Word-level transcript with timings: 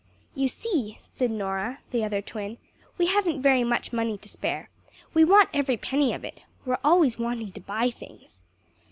"You 0.33 0.47
see," 0.47 0.97
said 1.03 1.29
Norah, 1.29 1.77
the 1.91 2.03
other 2.03 2.23
twin, 2.23 2.57
"we 2.97 3.05
haven't 3.05 3.43
very 3.43 3.63
much 3.63 3.93
money 3.93 4.17
to 4.17 4.27
spare. 4.29 4.71
We 5.13 5.23
want 5.23 5.49
every 5.53 5.77
penny 5.77 6.11
of 6.11 6.25
it. 6.25 6.41
We're 6.65 6.79
always 6.83 7.19
wanting 7.19 7.51
to 7.51 7.61
buy 7.61 7.91
things." 7.91 8.41